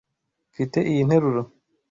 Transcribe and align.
Nfite 0.51 0.79
iyi 0.91 1.01
nteruro. 1.07 1.41